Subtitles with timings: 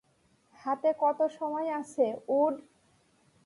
[0.59, 2.05] হাতে কত সময় আছে,
[2.31, 2.55] উড?